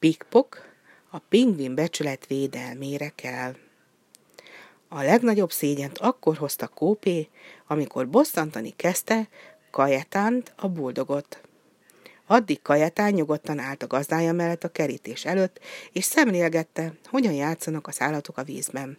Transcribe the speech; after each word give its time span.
Pikpok 0.00 0.62
a 1.10 1.18
pingvin 1.18 1.74
becsület 1.74 2.26
védelmére 2.26 3.12
kell. 3.14 3.54
A 4.88 5.02
legnagyobb 5.02 5.52
szégyent 5.52 5.98
akkor 5.98 6.36
hozta 6.36 6.68
Kópé, 6.68 7.28
amikor 7.66 8.08
bosszantani 8.08 8.72
kezdte 8.76 9.28
Kajetánt, 9.70 10.52
a 10.56 10.68
buldogot. 10.68 11.40
Addig 12.26 12.62
Kajetán 12.62 13.12
nyugodtan 13.12 13.58
állt 13.58 13.82
a 13.82 13.86
gazdája 13.86 14.32
mellett 14.32 14.64
a 14.64 14.72
kerítés 14.72 15.24
előtt, 15.24 15.60
és 15.92 16.04
szemlélgette, 16.04 16.92
hogyan 17.04 17.32
játszanak 17.32 17.86
az 17.86 18.00
állatok 18.00 18.38
a 18.38 18.44
vízben. 18.44 18.98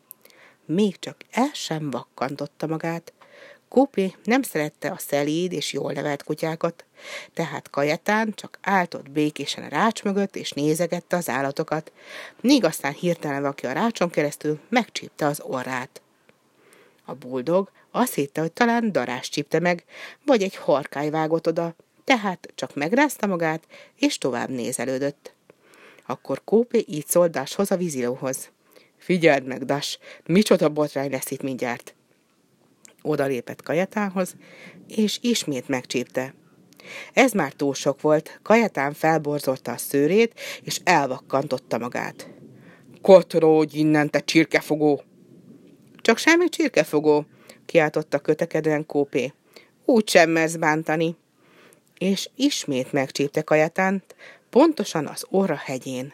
Még 0.66 1.00
csak 1.00 1.18
el 1.32 1.52
sem 1.54 1.90
vakkantotta 1.90 2.68
magát. 2.68 3.14
Kópé 3.72 4.16
nem 4.24 4.42
szerette 4.42 4.90
a 4.90 4.98
szelíd 4.98 5.52
és 5.52 5.74
jól 5.74 5.92
nevelt 5.92 6.24
kutyákat, 6.24 6.86
tehát 7.34 7.70
Kajetán 7.70 8.34
csak 8.36 8.58
állt 8.62 9.12
békésen 9.12 9.64
a 9.64 9.68
rács 9.68 10.04
mögött, 10.04 10.36
és 10.36 10.52
nézegette 10.52 11.18
az 11.18 11.30
állatokat, 11.30 11.92
míg 12.42 12.64
aztán 12.64 12.94
hirtelen 12.94 13.42
vaki 13.42 13.66
a 13.66 13.72
rácson 13.72 14.10
keresztül 14.10 14.60
megcsípte 14.70 15.26
az 15.26 15.42
orrát. 15.42 16.02
A 17.06 17.14
buldog 17.14 17.72
azt 17.92 18.14
hitte, 18.14 18.42
hogy 18.42 18.52
talán 18.52 18.92
darás 18.92 19.30
csípte 19.30 19.60
meg, 19.60 19.84
vagy 20.26 20.44
egy 20.44 20.56
harkály 20.56 21.10
vágott 21.10 21.48
oda, 21.48 21.76
tehát 22.04 22.52
csak 22.56 22.76
megrázta 22.76 23.28
magát, 23.28 23.64
és 23.96 24.18
tovább 24.18 24.50
nézelődött. 24.50 25.34
Akkor 26.06 26.42
Kópé 26.44 26.86
így 26.88 27.08
szólt 27.08 27.32
Dashoz 27.32 27.72
a 27.72 27.78
vízilóhoz. 27.78 28.50
Figyeld 28.98 29.46
meg, 29.46 29.66
Das, 29.66 29.98
micsoda 30.26 30.70
botrány 30.70 31.12
lesz 31.12 31.32
itt 31.32 31.42
mindjárt. 31.42 31.96
Oda 33.02 33.26
lépett 33.26 33.64
Kajetánhoz, 33.64 34.36
és 34.88 35.20
ismét 35.22 35.68
megcsípte. 35.68 36.34
Ez 37.14 37.32
már 37.32 37.54
túl 37.54 37.74
sok 37.74 38.02
volt, 38.02 38.40
Kajetán 38.44 38.94
felborzolta 38.94 39.72
a 39.72 39.78
szőrét, 39.78 40.40
és 40.64 40.80
elvakkantotta 40.84 41.78
magát. 41.78 42.30
Kotródj 43.02 43.78
innen, 43.78 44.10
te 44.10 44.20
csirkefogó! 44.20 45.04
Csak 46.02 46.18
semmi 46.18 46.50
csirkefogó, 46.50 47.26
kiáltotta 47.66 48.20
kötekedően 48.20 48.86
Kópé. 48.86 49.34
Úgy 49.86 50.10
sem 50.10 50.30
mersz 50.30 50.56
bántani. 50.56 51.16
És 51.98 52.30
ismét 52.36 52.92
megcsípte 52.92 53.42
Kajetánt, 53.42 54.16
pontosan 54.50 55.08
az 55.08 55.26
orra 55.30 55.56
hegyén. 55.56 56.14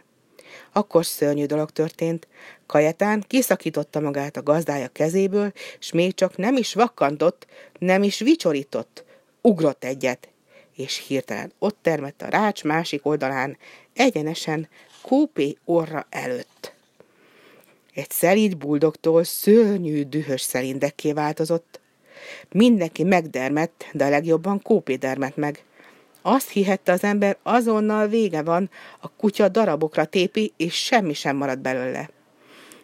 Akkor 0.71 1.05
szörnyű 1.05 1.45
dolog 1.45 1.71
történt. 1.71 2.27
Kajetán 2.65 3.23
kiszakította 3.27 3.99
magát 3.99 4.37
a 4.37 4.43
gazdája 4.43 4.87
kezéből, 4.87 5.51
s 5.79 5.91
még 5.91 6.13
csak 6.13 6.37
nem 6.37 6.55
is 6.55 6.73
vakkantott, 6.73 7.47
nem 7.79 8.03
is 8.03 8.19
vicsorított. 8.19 9.03
Ugrott 9.41 9.83
egyet, 9.83 10.29
és 10.75 11.05
hirtelen 11.07 11.51
ott 11.59 11.77
termett 11.81 12.21
a 12.21 12.29
rács 12.29 12.63
másik 12.63 13.05
oldalán, 13.05 13.57
egyenesen 13.93 14.69
Kópé 15.01 15.57
orra 15.65 16.07
előtt. 16.09 16.73
Egy 17.93 18.11
szelíd 18.11 18.57
buldogtól 18.57 19.23
szörnyű, 19.23 20.03
dühös 20.03 20.41
szelindekké 20.41 21.11
változott. 21.11 21.79
Mindenki 22.51 23.03
megdermett, 23.03 23.85
de 23.93 24.05
a 24.05 24.09
legjobban 24.09 24.61
Kópé 24.61 24.95
dermett 24.95 25.35
meg. 25.35 25.63
Azt 26.29 26.49
hihette 26.49 26.91
az 26.91 27.03
ember, 27.03 27.37
azonnal 27.43 28.07
vége 28.07 28.41
van, 28.41 28.69
a 28.99 29.09
kutya 29.09 29.49
darabokra 29.49 30.05
tépi, 30.05 30.53
és 30.57 30.75
semmi 30.75 31.13
sem 31.13 31.35
maradt 31.35 31.61
belőle. 31.61 32.09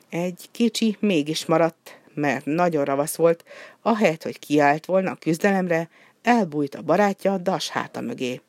Egy 0.09 0.47
kicsi 0.51 0.97
mégis 0.99 1.45
maradt, 1.45 1.99
mert 2.13 2.45
nagyon 2.45 2.85
ravasz 2.85 3.15
volt, 3.15 3.43
ahelyett, 3.81 4.23
hogy 4.23 4.39
kiállt 4.39 4.85
volna 4.85 5.11
a 5.11 5.15
küzdelemre, 5.15 5.89
elbújt 6.21 6.75
a 6.75 6.81
barátja 6.81 7.33
a 7.33 7.37
das 7.37 7.69
háta 7.69 8.01
mögé. 8.01 8.41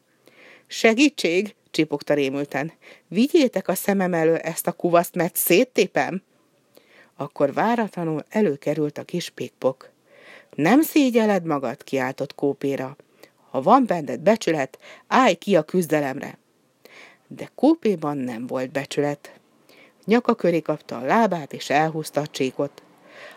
Segítség! 0.66 1.54
csipogta 1.70 2.14
rémülten. 2.14 2.72
Vigyétek 3.08 3.68
a 3.68 3.74
szemem 3.74 4.14
elő 4.14 4.36
ezt 4.36 4.66
a 4.66 4.72
kuvaszt, 4.72 5.14
mert 5.14 5.36
széttépem! 5.36 6.22
Akkor 7.16 7.52
váratlanul 7.52 8.24
előkerült 8.28 8.98
a 8.98 9.04
kis 9.04 9.30
pikpok. 9.30 9.90
Nem 10.54 10.82
szégyeled 10.82 11.44
magad, 11.44 11.84
kiáltott 11.84 12.34
Kópéra. 12.34 12.96
Ha 13.54 13.62
van 13.62 13.86
benned 13.86 14.20
becsület, 14.20 14.78
állj 15.06 15.34
ki 15.34 15.56
a 15.56 15.62
küzdelemre. 15.62 16.38
De 17.28 17.50
Kópéban 17.54 18.16
nem 18.16 18.46
volt 18.46 18.72
becsület. 18.72 19.32
Nyaka 20.04 20.34
köré 20.34 20.60
kapta 20.60 20.96
a 20.96 21.04
lábát, 21.04 21.52
és 21.52 21.70
elhúzta 21.70 22.20
a 22.20 22.26
csíkot. 22.26 22.82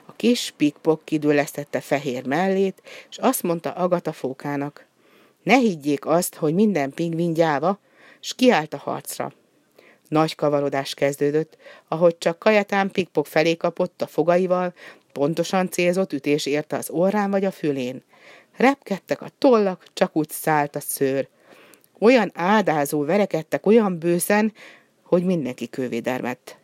A 0.06 0.16
kis 0.16 0.54
pikpok 0.58 1.06
kidüllesztette 1.06 1.82
fehér 1.82 2.26
mellét, 2.26 2.82
és 3.10 3.18
azt 3.18 3.44
mondta 3.44 3.72
Agata 3.72 4.12
fókának. 4.12 4.86
Ne 5.44 5.56
higgyék 5.56 6.06
azt, 6.06 6.36
hogy 6.36 6.54
minden 6.54 6.94
pingvin 6.94 7.34
gyáva, 7.34 7.80
s 8.20 8.34
kiállt 8.34 8.74
a 8.74 8.78
harcra. 8.78 9.34
Nagy 10.08 10.36
kavarodás 10.36 10.94
kezdődött, 10.94 11.58
ahogy 11.88 12.18
csak 12.18 12.40
Kajatán 12.40 12.92
pikpok 12.92 13.28
felé 13.28 13.56
kapott 13.56 14.02
a 14.02 14.08
fogaival, 14.08 14.74
pontosan 15.12 15.70
célzott 15.70 16.14
ütés 16.14 16.46
érte 16.46 16.78
az 16.78 16.90
orrán 16.90 17.32
vagy 17.32 17.46
a 17.46 17.52
fülén. 17.52 18.04
Repkedtek 18.58 19.22
a 19.22 19.30
tollak, 19.38 19.86
csak 19.94 20.16
úgy 20.16 20.30
szállt 20.30 20.76
a 20.76 20.80
szőr. 20.80 21.28
Olyan 22.00 22.32
áldázó 22.34 23.06
verekedtek 23.06 23.66
olyan 23.66 24.00
bőszen, 24.00 24.54
hogy 25.04 25.24
mindenki 25.24 25.68
kővé 25.68 26.00
dermett. 26.00 26.58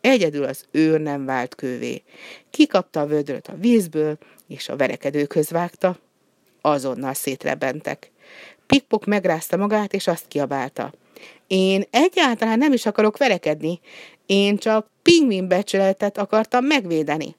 Egyedül 0.00 0.44
az 0.44 0.64
őr 0.70 1.00
nem 1.00 1.24
vált 1.24 1.54
kővé. 1.54 2.02
Kikapta 2.50 3.00
a 3.00 3.06
vödröt 3.06 3.48
a 3.48 3.56
vízből, 3.56 4.18
és 4.48 4.68
a 4.68 4.76
verekedőköz 4.76 5.50
vágta. 5.50 5.98
Azonnal 6.60 7.14
szétrebentek. 7.14 8.10
Pikpok 8.66 9.04
megrázta 9.04 9.56
magát, 9.56 9.92
és 9.92 10.06
azt 10.06 10.28
kiabálta. 10.28 10.92
Én 11.46 11.84
egyáltalán 11.90 12.58
nem 12.58 12.72
is 12.72 12.86
akarok 12.86 13.16
verekedni. 13.16 13.80
Én 14.26 14.56
csak 14.56 14.86
pingvin 15.02 15.48
becsületet 15.48 16.18
akartam 16.18 16.64
megvédeni. 16.64 17.36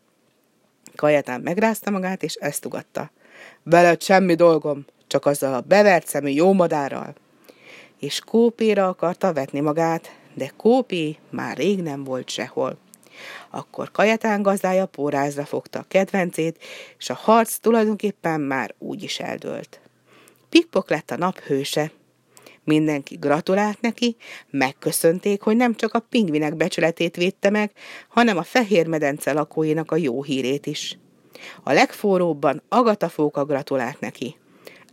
Kajatán 0.96 1.42
megrázta 1.42 1.92
magát, 1.92 2.24
és 2.24 2.34
ezt 2.34 2.66
ugatta. 2.66 3.12
Veled 3.64 4.02
semmi 4.02 4.36
dolgom, 4.36 4.86
csak 5.08 5.26
azzal 5.26 5.54
a 5.54 5.62
bevert 5.62 6.08
szemű 6.08 6.30
jó 6.30 6.54
madárral. 6.54 7.14
És 8.00 8.20
Kópéra 8.20 8.88
akarta 8.88 9.34
vetni 9.34 9.60
magát, 9.60 10.16
de 10.34 10.52
Kópé 10.58 11.18
már 11.30 11.58
rég 11.58 11.82
nem 11.82 12.04
volt 12.04 12.30
sehol. 12.30 12.78
Akkor 13.50 13.92
Kajatán 13.92 14.42
gazdája 14.42 14.86
pórázra 14.86 15.46
fogta 15.46 15.80
a 15.80 15.86
kedvencét, 15.88 16.64
és 16.98 17.10
a 17.10 17.14
harc 17.14 17.58
tulajdonképpen 17.58 18.42
már 18.42 18.74
úgy 18.78 19.04
is 19.04 19.20
eldőlt. 19.20 19.80
Pikpok 20.50 20.90
lett 20.90 21.12
a 21.12 21.18
nap 21.18 21.40
hőse, 21.40 21.92
Mindenki 22.66 23.16
gratulált 23.16 23.82
neki, 23.82 24.16
megköszönték, 24.50 25.42
hogy 25.42 25.56
nem 25.56 25.76
csak 25.76 25.94
a 25.94 26.00
pingvinek 26.00 26.56
becsületét 26.56 27.16
védte 27.16 27.50
meg, 27.50 27.72
hanem 28.08 28.38
a 28.38 28.44
fehér 28.44 28.88
medence 28.88 29.34
lakóinak 29.34 29.92
a 29.92 29.96
jó 29.96 30.24
hírét 30.24 30.66
is. 30.66 30.98
A 31.64 31.72
legforróbban 31.72 32.62
Agatafóka 32.70 33.46
gratulált 33.46 34.00
neki. 34.00 34.38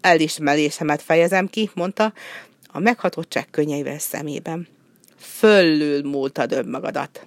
Elismerésemet 0.01 1.03
fejezem 1.03 1.49
ki, 1.49 1.71
mondta, 1.75 2.13
a 2.67 2.79
meghatottság 2.79 3.51
könnyeivel 3.51 3.99
szemében. 3.99 4.69
Föllül 5.17 6.03
múltad 6.03 6.53
önmagadat. 6.53 7.27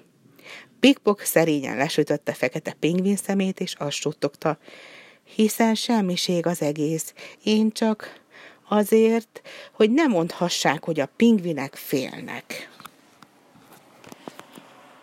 Pikpok 0.80 1.22
szerényen 1.22 1.78
lesütötte 1.78 2.34
fekete 2.34 2.76
pingvin 2.80 3.16
szemét, 3.16 3.60
és 3.60 3.74
azt 3.74 3.98
suttogta, 3.98 4.58
hiszen 5.36 5.76
semmiség 5.76 6.46
az 6.46 6.62
egész, 6.62 7.14
én 7.44 7.72
csak 7.72 8.22
azért, 8.70 9.42
hogy 9.74 9.92
ne 9.92 10.08
mondhassák, 10.08 10.84
hogy 10.84 11.00
a 11.00 11.10
pingvinek 11.16 11.76
félnek. 11.76 12.70